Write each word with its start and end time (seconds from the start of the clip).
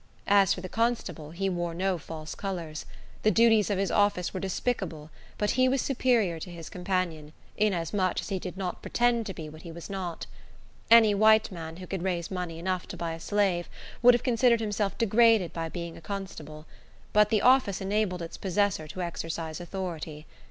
As 0.25 0.55
for 0.55 0.61
the 0.61 0.67
constable, 0.67 1.29
he 1.29 1.47
wore 1.47 1.75
no 1.75 1.99
false 1.99 2.33
colors. 2.33 2.87
The 3.21 3.29
duties 3.29 3.69
of 3.69 3.77
his 3.77 3.91
office 3.91 4.33
were 4.33 4.39
despicable, 4.39 5.11
but 5.37 5.51
he 5.51 5.69
was 5.69 5.79
superior 5.79 6.39
to 6.39 6.49
his 6.49 6.71
companion, 6.71 7.33
inasmuch 7.55 8.19
as 8.19 8.29
he 8.29 8.39
did 8.39 8.57
not 8.57 8.81
pretend 8.81 9.27
to 9.27 9.33
be 9.35 9.47
what 9.47 9.61
he 9.61 9.71
was 9.71 9.91
not. 9.91 10.25
Any 10.89 11.13
white 11.13 11.51
man, 11.51 11.75
who 11.77 11.85
could 11.85 12.01
raise 12.01 12.31
money 12.31 12.57
enough 12.57 12.87
to 12.87 12.97
buy 12.97 13.13
a 13.13 13.19
slave, 13.19 13.69
would 14.01 14.15
have 14.15 14.23
considered 14.23 14.59
himself 14.59 14.97
degraded 14.97 15.53
by 15.53 15.69
being 15.69 15.95
a 15.95 16.01
constable; 16.01 16.65
but 17.13 17.29
the 17.29 17.43
office 17.43 17.79
enabled 17.79 18.23
its 18.23 18.37
possessor 18.37 18.87
to 18.87 19.03
exercise 19.03 19.59
authority. 19.61 20.25